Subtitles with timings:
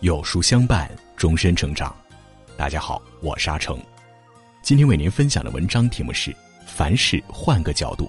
[0.00, 1.94] 有书相伴，终身成长。
[2.54, 3.80] 大家好，我是阿成。
[4.60, 8.06] 今天为您分享的文章题目是：凡事换个角度。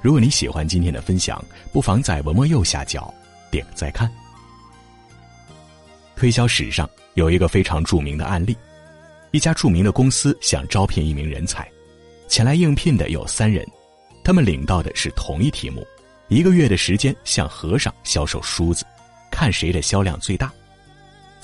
[0.00, 3.12] 如果你喜欢今天的分享，不妨在文末右下角
[3.50, 4.10] 点个再看。
[6.16, 8.56] 推销史上有一个非常著名的案例：
[9.32, 11.70] 一家著名的公司想招聘一名人才，
[12.26, 13.66] 前来应聘的有三人，
[14.24, 15.86] 他们领到的是同一题目，
[16.28, 18.82] 一个月的时间向和尚销售梳子。
[19.30, 20.50] 看谁的销量最大，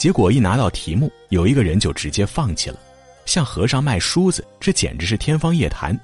[0.03, 2.77] 结果一拿到题目，有一个人就直接放弃了。
[3.25, 5.97] 向和尚卖梳子，这简直是天方夜谭。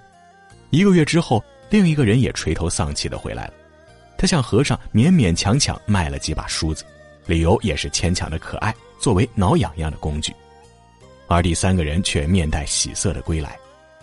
[0.71, 3.55] 一个月之后，另一个人也垂头丧气的回来了。
[4.17, 6.85] 他向和尚勉勉强强卖了几把梳子，
[7.27, 10.33] 理由也是牵强的可爱，作为挠痒痒的工具。
[11.27, 13.59] 而第三个人却面带喜色的归来，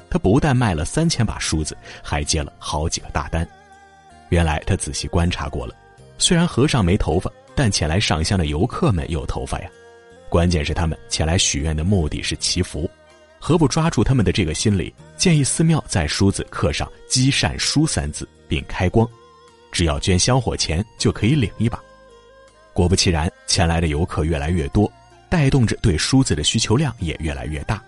[0.10, 3.48] 他不但卖了三千把梳子，还接了好几个大单。
[4.28, 5.74] 原来他仔细观察过了，
[6.18, 7.32] 虽然和尚没头发。
[7.58, 9.70] 但前来上香的游客们有头发呀，
[10.30, 12.90] 关键是他们前来许愿的目的是祈福，
[13.40, 19.08] 何不抓住他们的这个心理，建议寺庙在梳子刻上“积善书”三字，并开光，
[19.72, 21.82] 只要捐香火钱就可以领一把。
[22.74, 24.92] 果不其然，前来的游客越来越多，
[25.30, 27.82] 带动着对梳子的需求量也越来越大。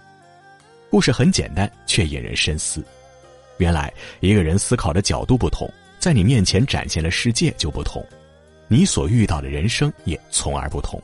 [0.89, 2.81] 故事很简单，却引人深思。
[3.57, 8.05] 原来一个人思考的角度不同，在你面前展现的世界就不同。
[8.69, 11.01] 你所遇到的人生也从而不同。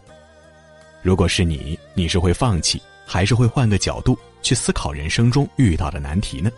[1.04, 6.50] 如果是你，你是会放弃，还是会换个角度去思考人生中遇到的难题呢？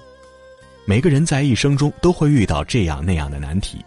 [0.85, 3.83] 每个人在一生中都会遇到这样那样的难题，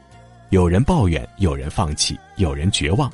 [0.50, 3.10] 有人抱怨，有人放弃，有人绝望，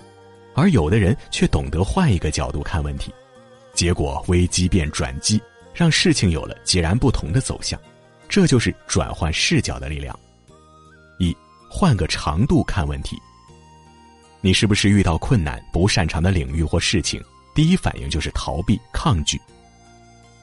[0.55, 3.13] 而有的人却懂得换一个角度看问题，
[3.75, 5.39] 结果危机变转机，
[5.75, 7.79] 让事情有了截然不同的走向。
[8.27, 10.19] 这就是转换视角的力量。
[11.19, 11.37] 一，
[11.69, 13.19] 换个长度看问题。
[14.41, 17.23] 你是不是遇到困难、不擅长的领域或事情，
[17.55, 19.41] 第一反应就是逃避、抗拒？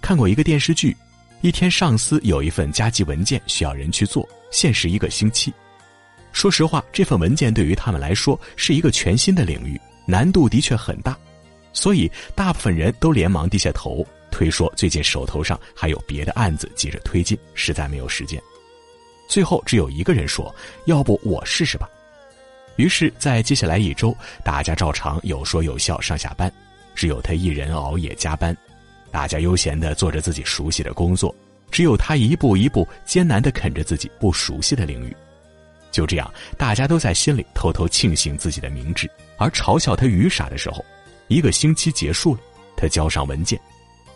[0.01, 0.95] 看过一个电视剧，
[1.41, 5.53] 一天上司有一份加急文件需要人去做，限时一个星期。
[6.31, 11.17] 说实话，这份文件对于他们来说是一个全新的领域，难度的确很大，
[11.73, 18.41] 所以大部分人都连忙低下头，推说最近手头上还有别的案子急着推进，实在没有时间。
[19.27, 20.53] 最后只有一个人说
[20.87, 21.89] ：“要不我试试吧。”
[22.77, 26.51] 于是，在接下来一周，大家照常有说有笑上下班，
[26.95, 28.55] 只有他一人熬夜加班。
[29.11, 31.35] 大家悠闲地做着自己熟悉的工作，
[31.69, 35.15] 只有他一步一步艰难地啃着自己不熟悉的领域。
[35.91, 40.85] 就这样，大家都在心里偷偷庆幸自己的明智，而嘲笑他愚傻的时候，
[41.27, 42.39] 一个星期结束了，
[42.77, 43.59] 他交上文件，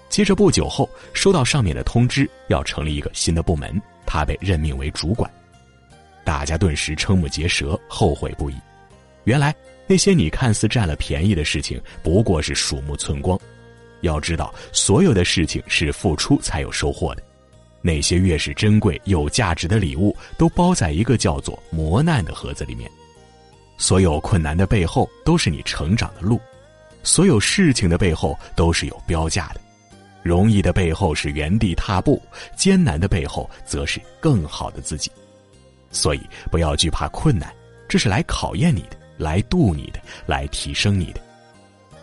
[0.08, 5.30] 接着不久后收到上面的通知，要成立一个新的部门，他被任命为主管。
[6.24, 8.56] 大家顿时瞠目结舌，后悔不已。
[9.26, 9.54] 原来
[9.88, 13.40] 那些你看似占了便宜的事情，不过是鼠目寸光。
[14.02, 17.24] 要知道，所有的事情是付出才有收获的。
[17.82, 22.90] 那些越是珍贵有价值的礼物，都包在一个叫做磨难的盒子里面。
[23.78, 26.38] 所有困难的背后，都是你成长的路；
[27.04, 29.62] 所有事情的背后，都是有标价的。
[30.24, 32.20] 容易的背后是原地踏步，
[32.56, 35.12] 艰难的背后，则是更好的自己。
[35.92, 37.54] 所以，不要惧怕困难，
[37.88, 41.22] 这是来考验你的，来渡你的，来提升你的。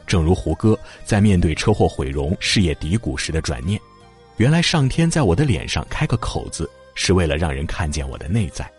[0.07, 3.81] 正如胡歌在面对车祸毁容、事业低谷时的转念
[4.37, 8.71] ：“原来上天在我的脸上开个口子，是为了让人看见我的内在，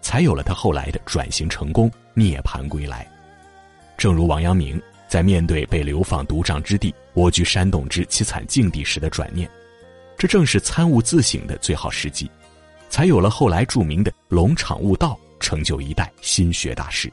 [0.00, 3.06] 才有了他后来的转型成功、涅槃归来。”
[3.96, 9.48] 正如王阳明在面对被流放独帐之地、蜗居山洞之凄惨境地时的转念
[10.18, 12.30] ：“这正是参悟自省的最好时机。”
[12.90, 17.10] 才有了后来著名的龙场悟道，成就一代心学大师。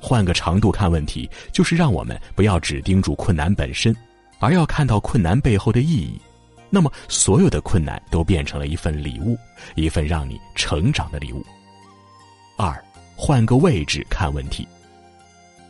[0.00, 3.94] 换个长度看问题，就是让我们不要只盯住困难本身，
[4.38, 6.20] 而要看到困难背后的意义。
[6.70, 9.38] 那么，所有的困难都变成了一份礼物，
[9.74, 11.44] 一份让你成长的礼物。
[12.56, 12.84] 二，
[13.16, 14.66] 换个位置看问题。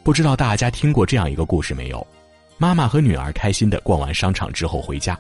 [0.03, 2.07] 不知道大家听过这样一个故事没有？
[2.57, 5.17] 妈妈和女儿开心的逛完商场之后回家，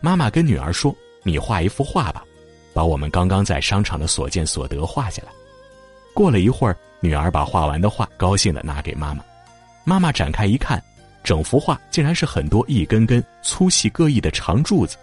[0.00, 2.24] 妈妈跟女儿说：“你画一幅画吧。”
[2.72, 5.32] 把我们刚刚在商场的所见所得画下来。
[6.14, 9.24] 过了一会儿，女儿把画完的画高兴的拿给妈妈。
[9.84, 10.82] 妈妈展开一看，
[11.24, 14.96] 整幅画竟然是很多一根根粗细各异的长柱子。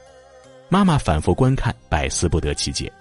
[0.69, 2.91] 妈妈反复观看，百思不得其解。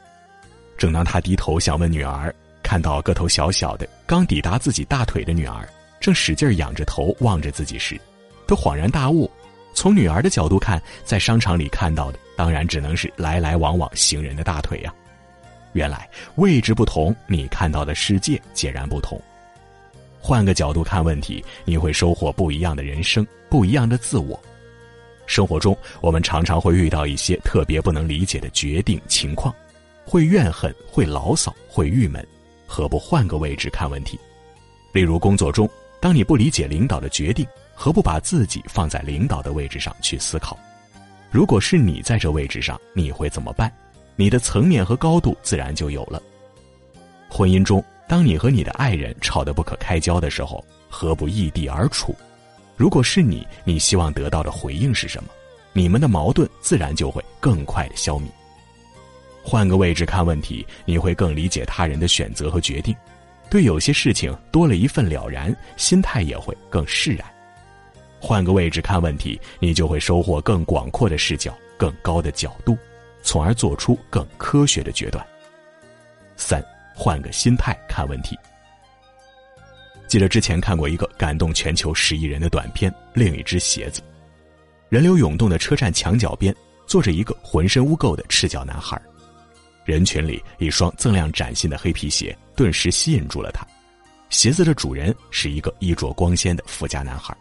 [0.79, 5.69] 正当她低头想问女儿，看到个头小小的、刚抵达自己大腿的女儿，
[6.01, 8.01] 正使劲仰着头望着自己时，
[8.47, 9.31] 都恍然大悟。
[9.75, 12.19] 从女儿的角度看，在商场里看到的。
[12.37, 14.95] 当然只能是来来往往行人的大腿呀。
[15.77, 19.21] 原来位置不同，你看到的世界截然不同。
[20.19, 24.43] 换个角度看问题，你会收获不一样的人生，不一样的自我。
[25.27, 29.55] 生活中，我们常常会遇到一些特别不能理解的决定情况，
[30.07, 32.27] 会怨恨，会牢骚，会郁闷。
[32.67, 34.19] 何不换个位置看问题？
[34.95, 35.69] 例如工作中，
[36.01, 40.59] 当你不理解领导的决定，何不把自己放在领导的位置上去思考？
[41.31, 43.71] 如果是你在这位置上，你会怎么办？
[44.17, 46.21] 你的层面和高度自然就有了。
[47.29, 52.15] 婚姻中，当你和你的爱人吵得不可开交的时候，何不异地而处？
[52.77, 55.29] 如果是你，你希望得到的回应是什么？
[55.73, 58.23] 你们的矛盾自然就会更快的消弭。
[59.43, 62.97] 换个位置看问题，你会更理解他人的选择和决定，
[63.51, 67.27] 对有些事情多了一份了然，心态也会更释然。
[68.19, 72.77] 换个位置看问题，你就会收获更广阔的视角、更高的角度，
[73.27, 75.27] 从而做出更科学的决断。
[76.37, 76.65] 三。
[76.99, 78.39] 换个心态看问题。
[80.09, 84.01] 记得之前看过一个感动全球十亿人的短片《另一只鞋子》，
[84.89, 86.57] 人流涌动的车站墙角边
[86.87, 88.99] 坐着一个浑身污垢的赤脚男孩，
[89.85, 93.63] 人群里一双锃亮崭新的黑皮鞋顿时吸引住了他。
[94.31, 97.37] 鞋子的主人是一个衣着光鲜的富家男孩，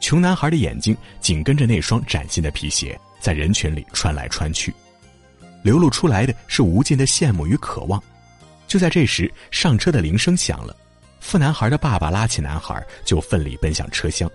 [0.00, 4.74] 穷男孩的眼睛紧跟着那双崭新的皮鞋在人群里穿来穿去，
[5.62, 8.02] 流露出来的是无尽的羡慕与渴望。
[8.66, 10.76] 就在这时，上车的铃声响了，
[11.20, 14.30] 富男孩的爸爸拉起男孩就奋力奔向车厢。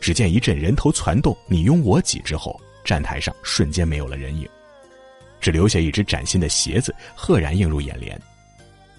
[0.00, 4.46] 只见一阵人头攒动，你拥我挤之后，站台上瞬间没有了人影，
[5.40, 8.20] 只留下一只崭新的鞋子赫然映入眼帘。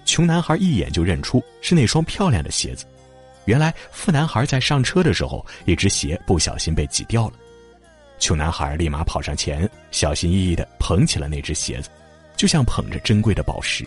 [0.06, 2.86] 穷男孩一眼就认出是那双漂亮的鞋子，
[3.46, 7.34] 原来富男孩在上车的时候，一只鞋不小心被挤掉了。
[8.20, 11.90] 穷男孩立马跑上前，小心翼翼地捧起了那只鞋子，
[12.36, 13.86] 就像捧着珍贵的宝石。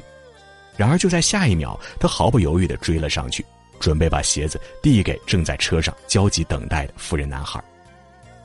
[0.77, 3.45] 然而，就在下一秒，他毫不犹豫地追了上去，
[3.81, 7.63] 准备把鞋子递给正在车上焦急等待的富人男孩。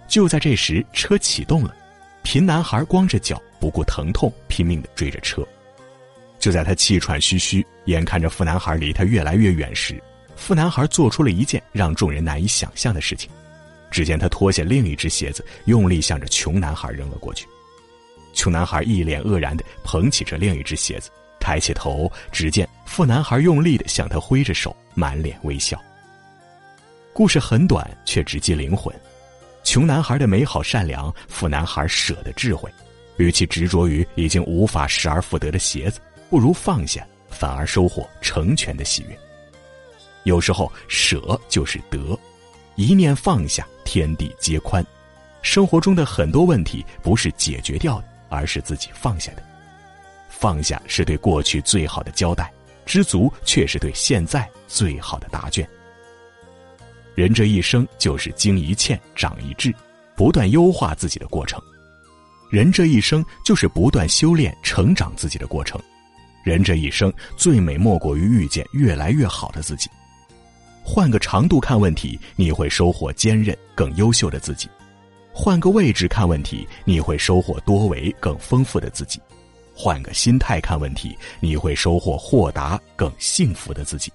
[0.07, 1.75] 就在这时，车启动了，
[2.23, 5.45] 贫男孩光着脚，不顾疼痛，拼命地追着车。
[6.39, 10.01] 就在他气喘吁吁，眼看着富男孩离他越来越远时，
[10.35, 13.29] 富男孩做出了一件让众人难以想象的事情。
[13.93, 17.47] 只见他脱下另一只鞋子，用力向着穷男孩扔了过去。
[18.33, 21.11] 穷男孩一脸愕然的捧起着另一只鞋子。
[21.39, 25.79] 抬起头，只见富男孩用力的向他挥着手，满脸微笑。
[27.13, 28.95] 故事很短，却直击灵魂。
[29.63, 32.71] 穷男孩的美好善良，富男孩舍的智慧。
[33.17, 35.99] 与其执着于已经无法失而复得的鞋子，
[36.29, 39.19] 不如放下，反而收获成全的喜悦。
[40.23, 42.17] 有时候，舍就是得，
[42.75, 44.83] 一念放下，天地皆宽。
[45.43, 49.43] 生活中的很多问题，不是解决掉的，而是自己放下的。
[50.27, 52.51] 放下是对过去最好的交代，
[52.87, 55.69] 知足却是对现在最好的答卷。
[57.13, 59.71] 人这一生就是经一堑长一智，
[60.15, 61.61] 不断优化自己的过程；
[62.49, 65.79] 人这一生就是不断修炼成长自己的过程。
[66.43, 69.87] 人这一生最美莫过于遇见越来越好的自己。
[70.83, 74.67] 换个长度看问题，你会收获坚韧更优秀的自己；
[75.33, 79.19] 换个位置看问题，你会收获多维更丰富的自己。
[79.73, 84.11] 换个心态看问题，你会收获豁达、更幸福的自己。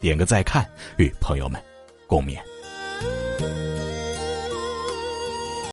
[0.00, 1.62] 点个再看，与朋友们
[2.08, 2.38] 共勉。